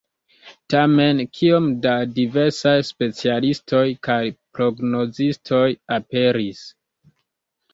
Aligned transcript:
Tamen, 0.73 1.19
kiom 1.39 1.67
da 1.83 1.91
diversaj 2.15 2.73
specialistoj 2.87 3.83
kaj 4.09 4.19
prognozistoj 4.59 5.63
aperis! 5.99 6.65